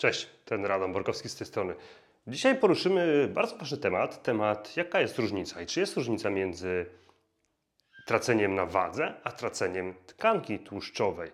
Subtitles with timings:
[0.00, 1.74] Cześć, ten Radom Borkowski z tej strony.
[2.26, 6.86] Dzisiaj poruszymy bardzo ważny temat, temat jaka jest różnica i czy jest różnica między
[8.06, 11.30] traceniem na wadze, a traceniem tkanki tłuszczowej.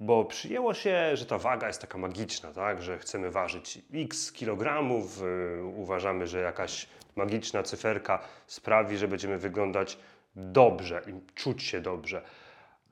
[0.00, 2.82] Bo przyjęło się, że ta waga jest taka magiczna, tak?
[2.82, 6.86] że chcemy ważyć x kilogramów, yy, uważamy, że jakaś
[7.16, 9.98] magiczna cyferka sprawi, że będziemy wyglądać
[10.36, 12.22] dobrze i czuć się dobrze.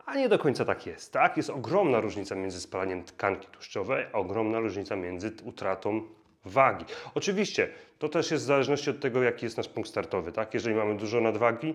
[0.07, 1.12] A nie do końca tak jest.
[1.12, 1.37] Tak?
[1.37, 6.02] Jest ogromna różnica między spalaniem tkanki tłuszczowej, a ogromna różnica między utratą
[6.45, 6.84] wagi.
[7.15, 10.32] Oczywiście to też jest w zależności od tego, jaki jest nasz punkt startowy.
[10.32, 10.55] Tak?
[10.55, 11.74] Jeżeli mamy dużo nadwagi,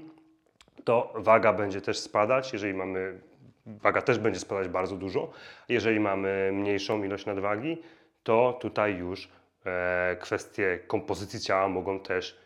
[0.84, 2.54] to waga będzie też spadać.
[2.54, 3.20] Jeżeli mamy,
[3.66, 5.32] waga też będzie spadać bardzo dużo.
[5.70, 7.82] Jeżeli mamy mniejszą ilość nadwagi,
[8.24, 9.30] to tutaj już
[9.66, 12.38] e, kwestie kompozycji ciała mogą też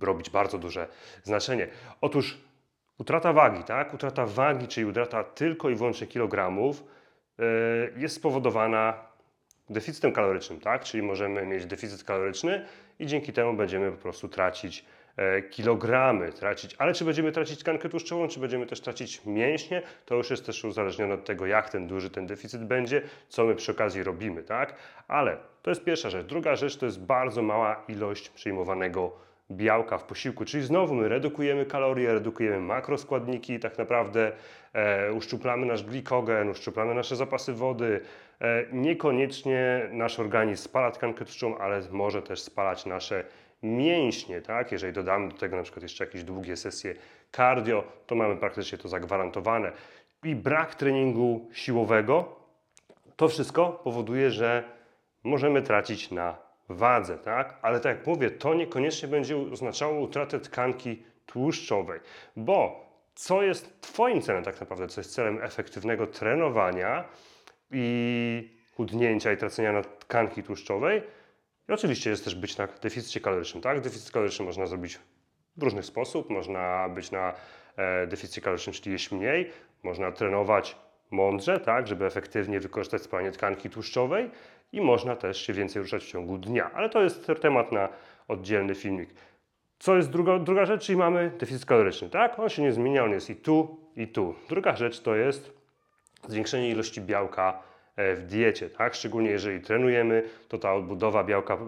[0.00, 0.88] robić bardzo duże
[1.22, 1.68] znaczenie.
[2.00, 2.38] Otóż
[2.98, 3.94] Utrata wagi, tak?
[3.94, 6.84] Utrata wagi, czyli utrata tylko i wyłącznie kilogramów,
[7.38, 7.44] yy,
[7.96, 8.94] jest spowodowana
[9.70, 10.84] deficytem kalorycznym, tak?
[10.84, 12.66] Czyli możemy mieć deficyt kaloryczny
[12.98, 14.84] i dzięki temu będziemy po prostu tracić
[15.16, 20.14] e, kilogramy, tracić, ale czy będziemy tracić tkankę tłuszczową, czy będziemy też tracić mięśnie, to
[20.14, 23.72] już jest też uzależnione od tego, jak ten duży ten deficyt będzie, co my przy
[23.72, 24.74] okazji robimy, tak?
[25.08, 26.26] Ale to jest pierwsza rzecz.
[26.26, 31.66] Druga rzecz to jest bardzo mała ilość przyjmowanego białka w posiłku, czyli znowu my redukujemy
[31.66, 34.32] kalorie, redukujemy makroskładniki, tak naprawdę
[34.72, 38.00] e, uszczuplamy nasz glikogen, uszczuplamy nasze zapasy wody.
[38.40, 43.24] E, niekoniecznie nasz organizm spala tkankę tłuszczową, ale może też spalać nasze
[43.62, 44.72] mięśnie, tak?
[44.72, 46.94] Jeżeli dodamy do tego na przykład jeszcze jakieś długie sesje
[47.32, 49.72] cardio, to mamy praktycznie to zagwarantowane.
[50.24, 52.36] I brak treningu siłowego,
[53.16, 54.64] to wszystko powoduje, że
[55.24, 57.58] możemy tracić na wadze, tak?
[57.62, 62.00] Ale tak jak mówię, to niekoniecznie będzie oznaczało utratę tkanki tłuszczowej,
[62.36, 67.04] bo co jest Twoim celem tak naprawdę, co jest celem efektywnego trenowania
[67.70, 71.02] i chudnięcia i tracenia na tkanki tłuszczowej?
[71.68, 73.80] I oczywiście jest też być na deficycie kalorycznym, tak?
[73.80, 74.98] Deficyt kaloryczny można zrobić
[75.56, 76.30] w różny sposób.
[76.30, 77.34] Można być na
[77.76, 79.50] e, deficycie kalorycznym, czyli jeść mniej.
[79.82, 80.76] Można trenować
[81.10, 81.86] mądrze, tak?
[81.86, 84.30] Żeby efektywnie wykorzystać spalanie tkanki tłuszczowej
[84.72, 86.70] i można też się więcej ruszać w ciągu dnia.
[86.74, 87.88] Ale to jest temat na
[88.28, 89.10] oddzielny filmik.
[89.78, 92.38] Co jest druga, druga rzecz, czyli mamy deficyt kaloryczny, tak?
[92.38, 94.34] On się nie zmienia, on jest i tu, i tu.
[94.48, 95.52] Druga rzecz to jest
[96.28, 97.62] zwiększenie ilości białka
[97.96, 98.94] e, w diecie, tak?
[98.94, 101.58] Szczególnie jeżeli trenujemy, to ta odbudowa białka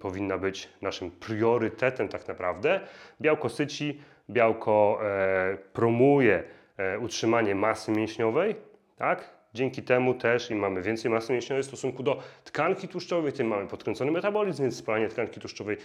[0.00, 2.80] powinna być naszym priorytetem tak naprawdę.
[3.20, 4.00] Białko syci,
[4.30, 6.42] białko e, promuje
[6.76, 8.56] e, utrzymanie masy mięśniowej,
[8.96, 9.37] tak?
[9.54, 13.66] Dzięki temu też im mamy więcej masy mięśniowej w stosunku do tkanki tłuszczowej, tym mamy
[13.66, 15.76] podkręcony metabolizm, więc spalanie tkanki tłuszczowej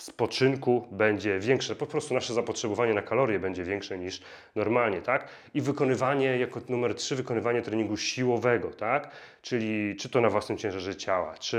[0.00, 1.76] spoczynku będzie większe.
[1.76, 4.22] Po prostu nasze zapotrzebowanie na kalorie będzie większe niż
[4.54, 5.28] normalnie, tak?
[5.54, 9.10] I wykonywanie, jako numer 3, wykonywanie treningu siłowego, tak?
[9.42, 11.58] Czyli czy to na własnym ciężarze ciała, czy,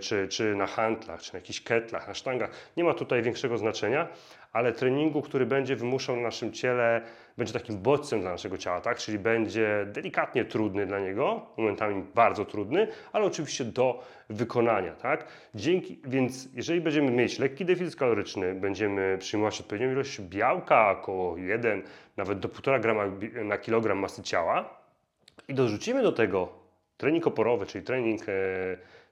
[0.00, 2.50] czy, czy na handlach, czy na jakichś ketlach, na sztangach.
[2.76, 4.08] Nie ma tutaj większego znaczenia,
[4.52, 7.02] ale treningu, który będzie wymuszał na naszym ciele,
[7.38, 8.98] będzie takim bodźcem dla naszego ciała, tak?
[8.98, 15.26] Czyli będzie delikatnie trudny dla niego, momentami bardzo trudny, ale oczywiście do wykonania, tak?
[15.54, 21.82] Dzięki, więc jeżeli będziemy mieć lekki deficyt kaloryczny, będziemy przyjmować odpowiednią ilość białka, około 1,
[22.16, 23.02] nawet do 1,5 grama
[23.44, 24.82] na kilogram masy ciała
[25.48, 26.62] i dorzucimy do tego
[26.96, 28.32] trening oporowy, czyli trening e,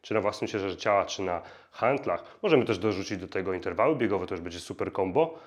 [0.03, 2.39] czy na własnym ciężarze ciała, czy na handlach.
[2.43, 5.39] Możemy też dorzucić do tego interwały biegowe, to już będzie super combo.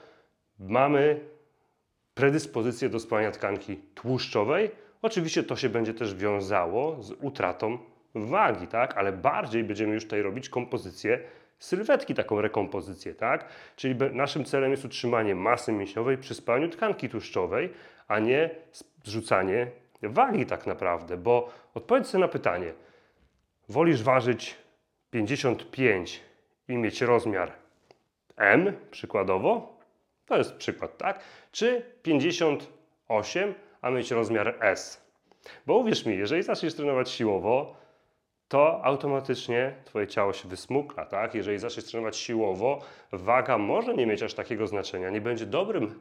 [0.60, 1.20] Mamy
[2.16, 4.72] predyspozycję do spalania tkanki tłuszczowej.
[5.02, 7.78] Oczywiście to się będzie też wiązało z utratą
[8.16, 8.98] wagi, tak?
[8.98, 11.20] Ale bardziej będziemy już tutaj robić kompozycję
[11.60, 13.46] sylwetki, taką rekompozycję, tak?
[13.76, 17.70] Czyli naszym celem jest utrzymanie masy mięśniowej przy spalaniu tkanki tłuszczowej,
[18.08, 18.50] a nie
[19.04, 19.68] zrzucanie
[20.02, 22.74] wagi tak naprawdę, bo odpowiedz sobie na pytanie,
[23.70, 24.56] wolisz ważyć
[25.12, 26.22] 55
[26.68, 27.52] i mieć rozmiar
[28.36, 29.73] M przykładowo,
[30.26, 31.20] to jest przykład, tak?
[31.52, 35.04] Czy 58, a mieć rozmiar S.
[35.66, 37.76] Bo uwierz mi, jeżeli zaczniesz trenować siłowo,
[38.48, 41.36] to automatycznie Twoje ciało się wysmukla, tak?
[41.36, 42.82] Jeżeli zaczniesz trenować siłowo,
[43.12, 46.00] waga może nie mieć aż takiego znaczenia, nie będzie dobrym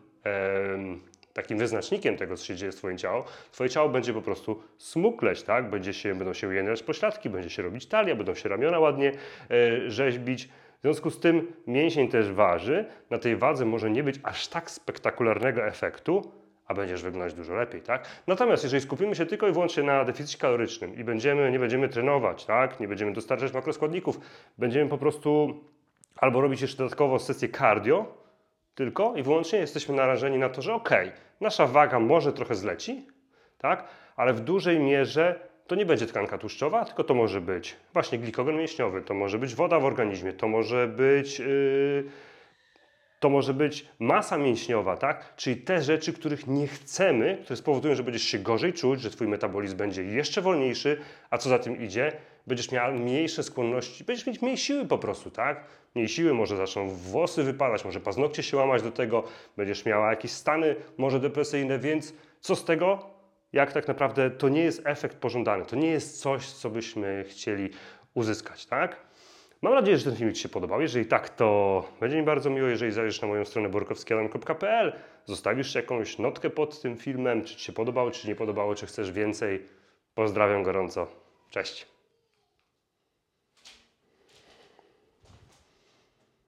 [1.32, 3.22] takim wyznacznikiem tego, co się dzieje z Twoim ciałem.
[3.52, 5.70] Twoje ciało będzie po prostu smukleć, tak?
[5.70, 9.12] Będzie się, będą się ujędzać pośladki, będzie się robić talia, będą się ramiona ładnie
[9.50, 10.48] e, rzeźbić.
[10.82, 12.84] W związku z tym mięsień też waży.
[13.10, 16.32] Na tej wadze może nie być aż tak spektakularnego efektu,
[16.66, 18.06] a będziesz wyglądać dużo lepiej, tak?
[18.26, 22.44] Natomiast jeżeli skupimy się tylko i wyłącznie na deficycie kalorycznym i będziemy, nie będziemy trenować,
[22.44, 22.80] tak?
[22.80, 24.20] Nie będziemy dostarczać makroskładników,
[24.58, 25.60] będziemy po prostu
[26.16, 28.14] albo robić jeszcze dodatkowo sesję cardio,
[28.74, 30.90] tylko i wyłącznie jesteśmy narażeni na to, że ok,
[31.40, 33.06] nasza waga może trochę zleci,
[33.58, 33.84] tak?
[34.16, 38.56] Ale w dużej mierze to nie będzie tkanka tłuszczowa, tylko to może być właśnie glikogen
[38.56, 42.04] mięśniowy, to może być woda w organizmie, to może być, yy,
[43.20, 45.36] to może być masa mięśniowa, tak?
[45.36, 49.28] Czyli te rzeczy, których nie chcemy, które spowodują, że będziesz się gorzej czuć, że twój
[49.28, 51.00] metabolizm będzie jeszcze wolniejszy,
[51.30, 52.12] a co za tym idzie,
[52.46, 55.64] będziesz miał mniejsze skłonności, będziesz mieć mniej siły po prostu, tak?
[55.94, 59.24] Mniej siły, może zaczną włosy wypadać, może paznokcie się łamać do tego,
[59.56, 63.11] będziesz miała jakieś stany może depresyjne, więc co z tego?
[63.52, 67.70] Jak tak naprawdę to nie jest efekt pożądany, to nie jest coś, co byśmy chcieli
[68.14, 68.96] uzyskać, tak?
[69.62, 70.80] Mam nadzieję, że ten filmik Ci się podobał.
[70.80, 74.92] Jeżeli tak, to będzie mi bardzo miło, jeżeli zajrzysz na moją stronę borkowskiadam.pl,
[75.24, 79.12] zostawisz jakąś notkę pod tym filmem, czy Ci się podobało, czy nie podobało, czy chcesz
[79.12, 79.68] więcej.
[80.14, 81.06] Pozdrawiam gorąco.
[81.50, 81.91] Cześć.